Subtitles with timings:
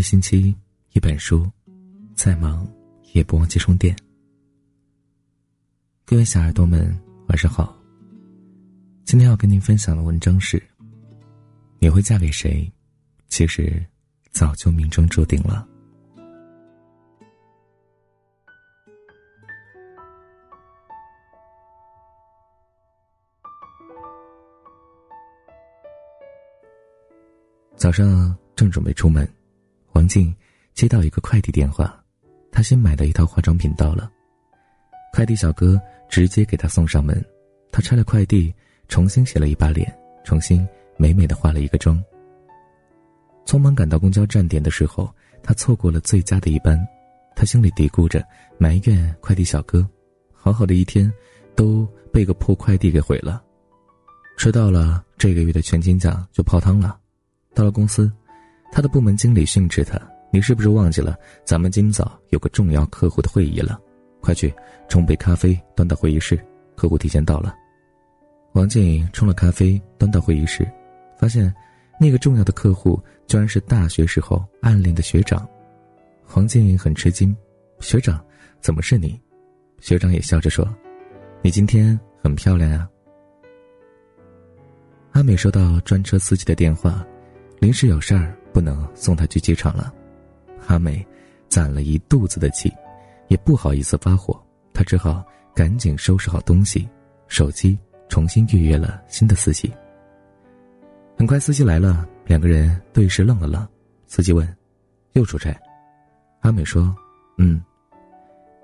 [0.00, 0.56] 一星期
[0.94, 1.46] 一本书，
[2.14, 2.66] 再忙
[3.12, 3.94] 也不忘记充电。
[6.06, 6.98] 各位小耳朵们，
[7.28, 7.78] 晚上好。
[9.04, 10.62] 今天要跟您分享的文章是：
[11.78, 12.66] 你会嫁给谁？
[13.28, 13.84] 其实
[14.30, 15.68] 早就命中注定了。
[27.76, 29.30] 早上正准备出门。
[29.92, 30.34] 王静
[30.74, 32.02] 接到一个快递电话，
[32.50, 34.10] 她新买的一套化妆品到了，
[35.12, 37.22] 快递小哥直接给她送上门。
[37.72, 38.54] 她拆了快递，
[38.88, 39.92] 重新洗了一把脸，
[40.24, 40.66] 重新
[40.96, 42.02] 美美的化了一个妆。
[43.44, 46.78] 匆忙赶到公交站点的时候，她错过了最佳的一班，
[47.34, 48.24] 她心里嘀咕着，
[48.58, 49.86] 埋怨快递小哥，
[50.32, 51.12] 好好的一天，
[51.54, 53.42] 都被个破快递给毁了。
[54.36, 56.98] 迟到了，这个月的全勤奖就泡汤了。
[57.54, 58.10] 到了公司。
[58.72, 60.00] 他的部门经理训斥他
[60.32, 63.78] ：“你是不是忘记了咱们今早有个重要客户的会议了？
[64.20, 64.54] 快去
[64.88, 66.38] 冲杯咖啡，端到会议室。
[66.76, 67.54] 客户提前到了。”
[68.54, 70.68] 王静冲了咖啡，端到会议室，
[71.18, 71.52] 发现
[72.00, 75.48] 那个重要的客户居然是大学时候暗恋的学长。
[76.24, 77.36] 黄静很吃惊
[77.80, 78.24] ：“学长，
[78.60, 79.20] 怎么是你？”
[79.80, 80.68] 学长也笑着说
[81.42, 82.88] ：“你今天很漂亮呀。”
[85.12, 87.04] 阿美收到专车司机的电话，
[87.58, 88.36] 临时有事儿。
[88.52, 89.92] 不能送他去机场了，
[90.66, 91.06] 阿美
[91.48, 92.72] 攒了一肚子的气，
[93.28, 94.40] 也不好意思发火，
[94.72, 96.88] 她只好赶紧收拾好东西，
[97.28, 99.72] 手机重新预约了新的司机。
[101.16, 103.66] 很快司机来了，两个人对视愣了愣。
[104.06, 104.56] 司机问
[105.12, 105.54] ：“又出差？”
[106.40, 106.94] 阿美说
[107.38, 107.62] ：“嗯。”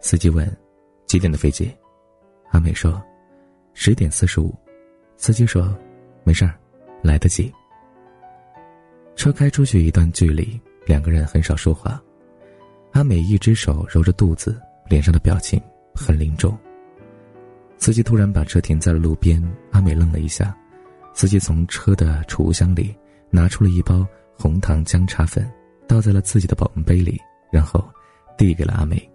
[0.00, 0.50] 司机问
[1.06, 1.70] ：“几点的飞机？”
[2.50, 3.02] 阿美说
[3.74, 4.54] ：“十点四十五。”
[5.18, 5.76] 司机说
[6.24, 6.58] ：“没事儿，
[7.02, 7.52] 来得及。”
[9.16, 12.00] 车开出去一段距离，两个人很少说话。
[12.92, 15.60] 阿美一只手揉着肚子，脸上的表情
[15.94, 16.56] 很凝重。
[17.78, 20.56] 司机突然把车停在了路边，阿美愣了一下。
[21.14, 22.94] 司机从车的储物箱里
[23.30, 25.50] 拿出了一包红糖姜茶粉，
[25.88, 27.18] 倒在了自己的保温杯里，
[27.50, 27.82] 然后
[28.36, 29.10] 递给了阿美。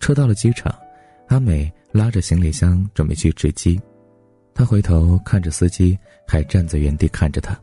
[0.00, 0.74] 车到了机场，
[1.28, 3.78] 阿美拉着行李箱准备去值机，
[4.54, 7.58] 她回头看着司机，还站在原地看着他。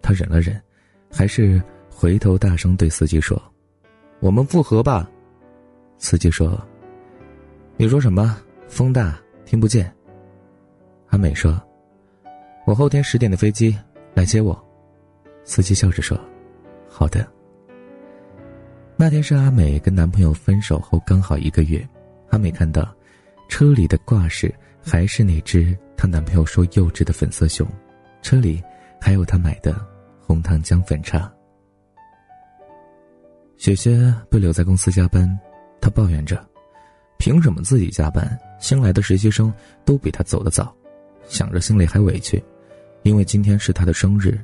[0.00, 0.60] 他忍了忍，
[1.10, 3.40] 还是回头大声对司机说
[4.20, 5.08] ：“我们复合吧。”
[5.98, 6.58] 司机说
[7.76, 8.36] ：“你说什么？
[8.68, 9.92] 风大听不见。”
[11.10, 11.60] 阿美说
[12.66, 13.76] ：“我后天十点的飞机
[14.14, 14.56] 来接我。”
[15.44, 16.18] 司机笑着说
[16.88, 17.26] ：“好的。”
[18.96, 21.86] 那天是阿美跟男朋友分手后刚好一个月。
[22.30, 22.94] 阿美看到
[23.48, 27.66] 车里的挂饰还是那只她男朋友说幼稚的粉色熊，
[28.22, 28.62] 车里。
[29.00, 29.74] 还有他买的
[30.20, 31.32] 红糖姜粉茶。
[33.56, 35.28] 雪雪被留在公司加班，
[35.80, 36.44] 她抱怨着
[37.18, 38.38] ：“凭什么自己加班？
[38.60, 39.52] 新来的实习生
[39.84, 40.74] 都比他走得早。”
[41.28, 42.42] 想着心里还委屈，
[43.02, 44.38] 因为今天是她的生日，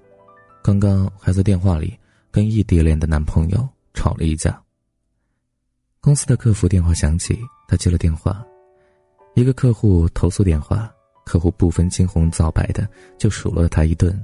[0.62, 1.98] 刚刚还在电话里
[2.30, 4.60] 跟异地恋的男朋友吵了一架。
[6.00, 7.38] 公司的客服电话响起，
[7.68, 8.44] 她接了电话，
[9.34, 10.92] 一个客户投诉电话，
[11.24, 14.14] 客户不分青红皂白的就数落了他一顿。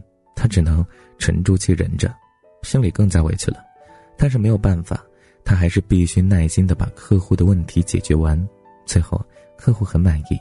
[0.41, 0.83] 他只能
[1.19, 2.11] 沉住气忍着，
[2.63, 3.59] 心里更加委屈了，
[4.17, 5.05] 但是没有办法，
[5.45, 8.49] 他还是必须耐心的把客户的问题解决完。
[8.87, 9.23] 最后，
[9.55, 10.41] 客户很满意。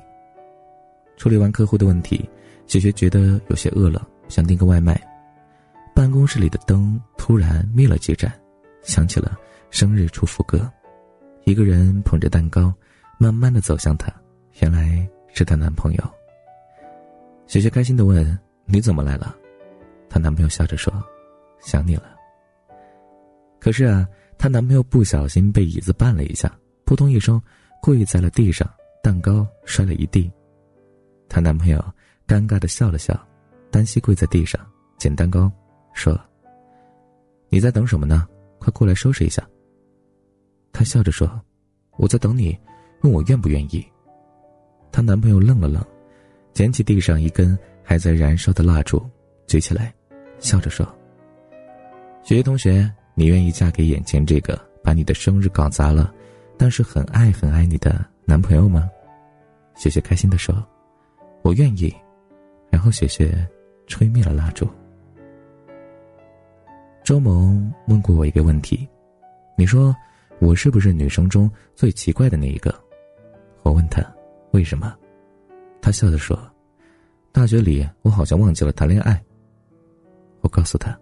[1.17, 2.29] 处理完客户的问题，
[2.65, 4.97] 雪雪觉得有些饿了，想订个外卖。
[5.93, 8.31] 办公室里的灯突然灭了几盏，
[8.81, 9.37] 响起了
[9.69, 10.71] 生日祝福歌。
[11.43, 12.73] 一个人捧着蛋糕，
[13.17, 14.09] 慢慢的走向她，
[14.61, 16.03] 原来是她男朋友。
[17.47, 19.35] 雪雪开心的问：“你怎么来了？”
[20.09, 20.91] 她男朋友笑着说
[21.61, 22.15] ：“想你了。”
[23.59, 26.51] 可是啊，她男朋友不小心被椅子绊了一下，
[26.85, 27.41] 扑通一声
[27.81, 28.69] 跪在了地上，
[29.03, 30.31] 蛋糕摔了一地。
[31.27, 31.77] 她男朋友
[32.27, 33.17] 尴尬的笑了笑，
[33.69, 34.59] 单膝跪在地上
[34.97, 35.51] 捡蛋糕，
[35.93, 36.19] 说
[37.49, 38.27] ：“你在等什么呢？
[38.59, 39.47] 快过来收拾一下。”
[40.73, 41.39] 她笑着说
[41.97, 42.57] ：“我在等你，
[43.01, 43.85] 问我愿不愿意。”
[44.91, 45.85] 她男朋友愣了愣，
[46.53, 49.07] 捡起地上一根还在燃烧的蜡烛，
[49.45, 49.93] 举起来。
[50.39, 50.85] 笑着说
[52.23, 56.13] ：“雪雪同学，你愿意嫁给眼前这个把你的生日搞砸了，
[56.57, 58.89] 但是很爱很爱你的男朋友吗？”
[59.75, 60.65] 雪雪开心的说
[61.43, 61.93] ：“我愿意。”
[62.71, 63.47] 然后雪雪
[63.87, 64.67] 吹灭了蜡烛。
[67.03, 68.87] 周萌问过我一个问题
[69.57, 69.95] ：“你说
[70.39, 72.73] 我是不是女生中最奇怪的那一个？”
[73.63, 74.05] 我问他
[74.51, 74.95] ：“为什么？”
[75.81, 76.39] 他笑着说
[77.31, 79.21] ：“大学里我好像忘记了谈恋爱。”
[80.41, 80.97] 我告诉他：“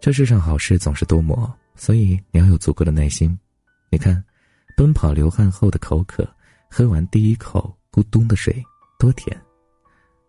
[0.00, 3.38] 这世上好事总是多磨，所以你要有足够的耐心。
[3.90, 4.22] 你看，
[4.76, 6.28] 奔跑流汗后的口渴，
[6.70, 8.62] 喝完第一口咕咚的水，
[8.98, 9.36] 多甜。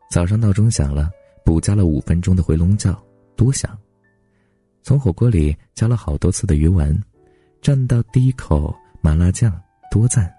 [0.09, 1.11] 早上闹钟响了，
[1.45, 2.97] 补加了五分钟的回笼觉，
[3.35, 3.77] 多香。
[4.81, 6.97] 从火锅里加了好多次的鱼丸，
[7.61, 9.61] 蘸到第一口麻辣酱，
[9.91, 10.33] 多赞。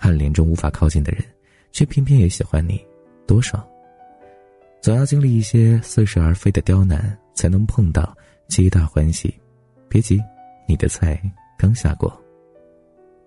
[0.00, 1.24] 暗恋中无法靠近的人，
[1.72, 2.84] 却偏偏也喜欢你，
[3.26, 3.66] 多爽。
[4.84, 8.14] 总要经历一些似是而非的刁难，才能碰到
[8.48, 9.34] 皆大欢喜。
[9.88, 10.22] 别急，
[10.68, 11.18] 你的菜
[11.56, 12.14] 刚下锅。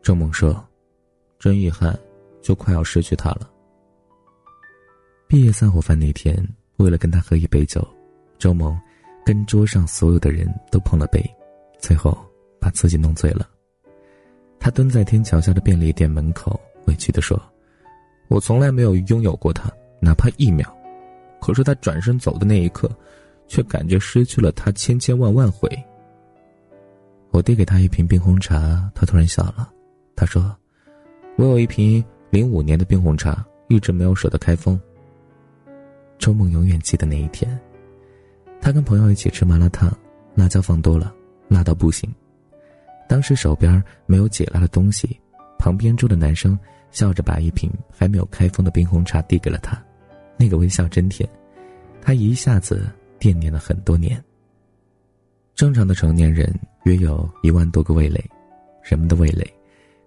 [0.04, 0.64] 周梦说
[1.40, 1.98] ：“真遗憾，
[2.44, 3.50] 就快要失去他了。”
[5.28, 7.84] 毕业散伙饭那天，为了跟他喝一杯酒，
[8.38, 8.80] 周梦
[9.26, 11.20] 跟桌上所有的人都碰了杯，
[11.80, 12.16] 最后
[12.62, 13.50] 把自己弄醉了。
[14.60, 17.36] 他蹲在天桥下的便利店门口，委屈地说
[18.30, 20.72] ：“我从来没有拥有过他，哪怕一秒。”
[21.40, 22.90] 可是他转身走的那一刻，
[23.48, 25.70] 却感觉失去了他千千万万回。
[27.32, 29.72] 我递给他一瓶冰红茶，他突然笑了。
[30.16, 30.56] 他说
[31.38, 34.80] ：“我有一瓶零五年的冰红茶，一直没有舍得开封。”
[36.18, 37.60] 周梦永远记得那一天，
[38.60, 39.96] 他跟朋友一起吃麻辣烫，
[40.34, 41.14] 辣椒放多了，
[41.48, 42.12] 辣到不行。
[43.08, 45.20] 当时手边没有解辣的东西，
[45.60, 46.58] 旁边桌的男生
[46.90, 49.80] 笑着把一瓶还没有开封的冰红茶递给了他。
[50.38, 51.28] 那个微笑真甜，
[52.02, 52.90] 他一下子
[53.20, 54.24] 惦念了很多年。
[55.56, 56.54] 正常的成年人
[56.84, 58.24] 约有一万多个味蕾，
[58.84, 59.52] 人们的味蕾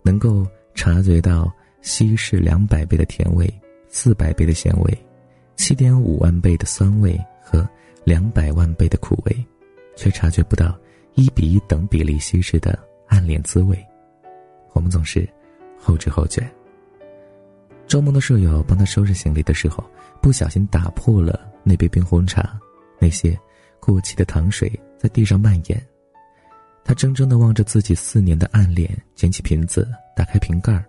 [0.02, 3.52] 能够察觉到稀释两百倍的甜味、
[3.88, 5.06] 四百倍的咸味、
[5.56, 7.68] 七点五万倍的酸味和
[8.04, 9.44] 两百万倍的苦味，
[9.96, 10.78] 却察觉不到
[11.14, 12.78] 一比一等比例稀释的
[13.08, 13.76] 暗恋滋味。
[14.72, 15.28] 我们总是
[15.76, 16.48] 后知后觉。
[17.90, 19.84] 周梦的舍友帮他收拾行李的时候。
[20.22, 22.56] 不小心打破了那杯冰红茶，
[23.00, 23.36] 那些
[23.80, 25.86] 过期的糖水在地上蔓延。
[26.84, 30.84] 他怔怔的望着自己四年的暗恋，捡起瓶子，打开瓶盖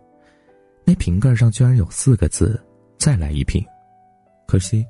[0.83, 2.61] 那瓶盖上居然有四个字
[2.99, 3.65] ：“再来一瓶。”
[4.45, 4.85] 可惜，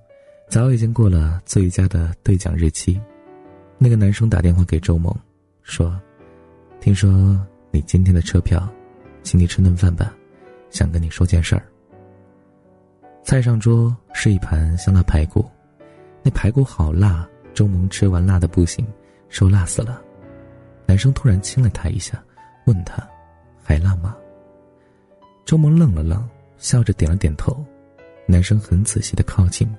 [0.50, 3.00] 早已经过了最佳的兑奖日期。
[3.78, 5.16] 那个男生打电话给周梦，
[5.62, 5.98] 说
[6.82, 8.68] ：“听说你今天的车票，
[9.22, 10.12] 请你吃顿饭吧，
[10.72, 11.64] 想跟你说件事儿。”
[13.24, 15.50] 菜上桌是一盘香辣排骨，
[16.24, 18.86] 那排骨好辣，周萌吃完辣的不行，
[19.30, 20.02] 说辣死了。
[20.86, 22.22] 男生突然亲了他一下，
[22.66, 23.08] 问他
[23.64, 24.18] 还辣吗？
[25.46, 26.28] 周萌愣了愣，
[26.58, 27.64] 笑着点了点头。
[28.26, 29.70] 男生很仔细的靠近，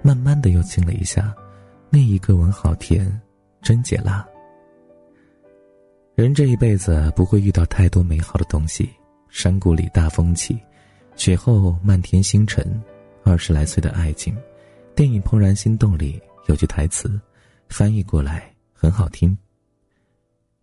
[0.00, 1.34] 慢慢的又亲了一下，
[1.90, 3.20] 那一个吻好甜，
[3.60, 4.26] 真解辣。
[6.14, 8.88] 人这一辈子不会遇到太多美好的东西，
[9.28, 10.58] 山谷里大风起，
[11.16, 12.64] 雪后漫天星辰。
[13.24, 14.36] 二十来岁的爱情，
[14.94, 17.20] 电影《怦然心动》里有句台词，
[17.68, 19.36] 翻译过来很好听：“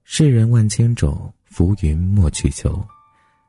[0.03, 2.85] 世人万千种，浮云莫去求。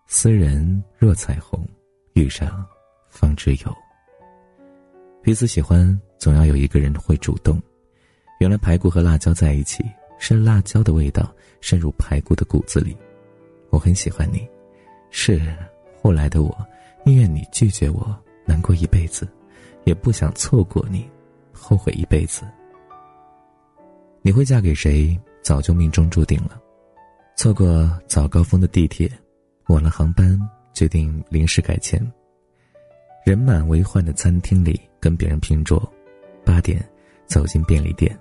[0.07, 1.67] 斯人若彩虹，
[2.15, 2.65] 遇上
[3.09, 3.77] 方知有。”
[5.23, 7.61] 彼此喜欢，总要有一个人会主动。
[8.39, 9.85] 原来排骨和辣椒在一起，
[10.19, 11.31] 是辣椒的味道
[11.61, 12.97] 渗入排骨的骨子里。
[13.69, 14.49] 我很喜欢你，
[15.11, 15.55] 是
[16.01, 16.67] 后来的我，
[17.05, 18.19] 宁愿你拒绝我。
[18.45, 19.29] 难过一辈子，
[19.85, 21.09] 也不想错过你，
[21.53, 22.43] 后悔一辈子。
[24.23, 26.61] 你会嫁给谁，早就命中注定了。
[27.37, 29.11] 错过早高峰的地铁，
[29.69, 30.39] 晚了航班，
[30.75, 32.01] 决定临时改签。
[33.25, 35.81] 人满为患的餐厅里跟别人拼桌，
[36.44, 36.87] 八点
[37.27, 38.19] 走进便利店，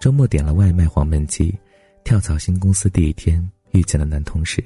[0.00, 1.56] 周末点了外卖黄焖鸡。
[2.02, 4.64] 跳槽新公司第一天遇见了男同事，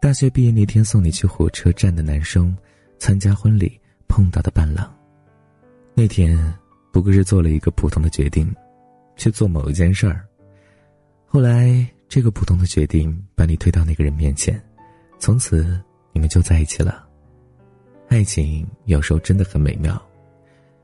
[0.00, 2.56] 大学毕业那天送你去火车站的男生，
[2.98, 3.80] 参加婚礼。
[4.10, 4.90] 碰到的伴郎，
[5.94, 6.34] 那天
[6.90, 8.52] 不过是做了一个普通的决定，
[9.16, 10.26] 去做某一件事儿。
[11.26, 14.60] 后来这个普通的决定把你推到那个人面前，
[15.18, 15.78] 从此
[16.10, 17.06] 你们就在一起了。
[18.08, 20.02] 爱情有时候真的很美妙，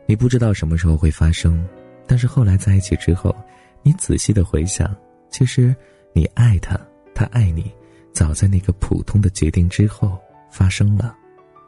[0.07, 1.67] 你不知道什么时候会发生，
[2.07, 3.35] 但是后来在一起之后，
[3.83, 4.95] 你仔细的回想，
[5.31, 5.75] 其实
[6.13, 6.79] 你爱他，
[7.15, 7.73] 他爱你，
[8.13, 11.17] 早在那个普通的决定之后发生了，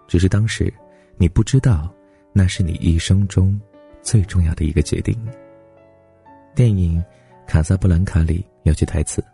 [0.07, 0.73] 只是当时。
[1.19, 1.91] 你不知道，
[2.31, 3.59] 那是你一生中
[4.03, 5.19] 最重要的一个决定。
[6.55, 7.03] 电影
[7.51, 9.25] 《卡萨布兰卡》里有句台词：“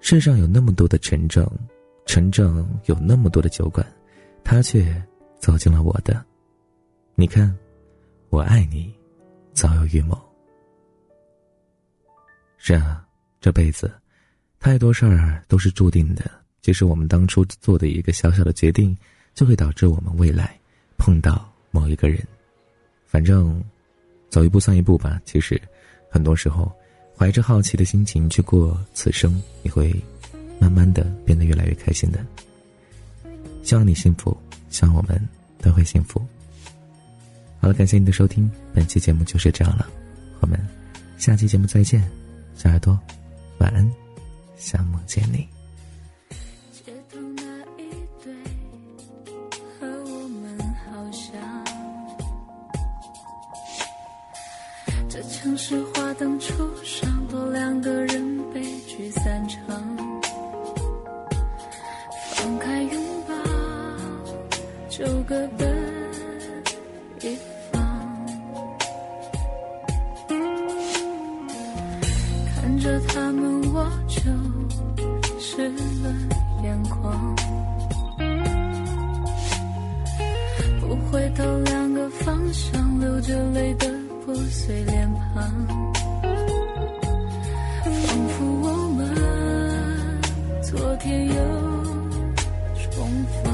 [0.00, 1.46] 世上有那么多的陈正，
[2.06, 3.86] 陈正有那么多的酒馆，
[4.42, 4.82] 他却
[5.38, 6.24] 走进了我的。
[7.14, 7.54] 你看，
[8.30, 8.90] 我爱你，
[9.52, 10.18] 早有预谋。”
[12.56, 13.06] 是啊，
[13.42, 13.92] 这辈子，
[14.58, 16.30] 太多事儿都是注定的。
[16.62, 18.96] 即使我们当初做的一个小小的决定，
[19.34, 20.58] 就会导致我们未来。
[20.98, 22.24] 碰到某一个人，
[23.06, 23.60] 反正
[24.30, 25.20] 走一步算一步吧。
[25.24, 25.60] 其实，
[26.08, 26.70] 很多时候，
[27.18, 29.92] 怀着好奇的心情去过此生，你会
[30.60, 32.24] 慢慢的变得越来越开心的。
[33.64, 34.36] 希望你幸福，
[34.70, 35.20] 希望我们
[35.58, 36.24] 都会幸福。
[37.60, 39.88] 好了，感谢你的收听，本期节目就是这样了，
[40.38, 40.56] 我们
[41.18, 42.08] 下期节目再见，
[42.54, 42.96] 小耳朵，
[43.58, 43.92] 晚安，
[44.56, 45.61] 想梦见你。
[55.12, 59.60] 这城市花灯初上，多两个人悲剧散场。
[62.30, 63.34] 放开拥抱，
[64.88, 65.70] 就各奔
[67.20, 67.36] 一
[67.70, 67.82] 方。
[72.54, 74.22] 看着他们，我就
[75.38, 76.14] 湿了
[76.62, 77.36] 眼眶。
[80.80, 83.91] 不回头，两个方向，流着泪的。
[84.24, 85.50] 破碎脸庞，
[87.82, 89.00] 仿佛我们
[90.62, 91.34] 昨天又
[92.78, 93.08] 重
[93.42, 93.52] 逢。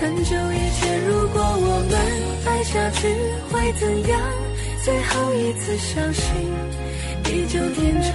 [0.00, 1.98] 很久以前，如果我们
[2.46, 3.08] 爱下去
[3.50, 4.20] 会怎样？
[4.84, 6.24] 最后一次相信，
[7.24, 8.14] 地久天长，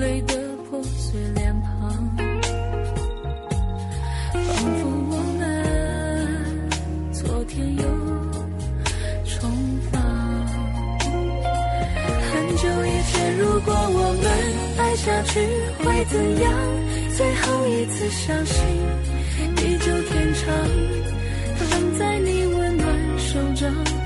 [0.00, 0.34] 泪的
[0.68, 1.90] 破碎脸庞
[4.32, 4.44] 仿
[4.78, 5.42] 佛我们
[7.12, 7.82] 昨天又
[9.24, 9.50] 重
[9.90, 10.00] 放
[12.30, 14.24] 很久以前如果我们
[14.78, 15.40] 爱下去
[15.82, 16.52] 会怎样？
[17.16, 18.56] 最后一次相信
[19.56, 20.44] 地久天长
[21.56, 24.05] 放在你温暖手掌。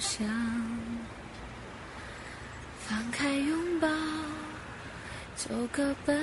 [0.00, 0.26] 想，
[2.88, 3.88] 放开拥抱
[5.36, 6.18] 就各奔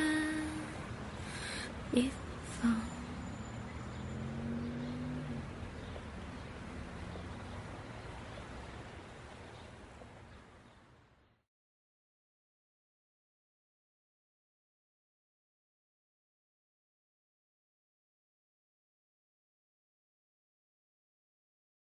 [1.91, 2.09] 一
[2.59, 2.96] 方。